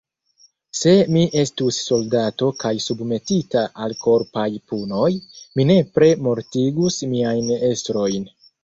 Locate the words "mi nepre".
5.59-6.13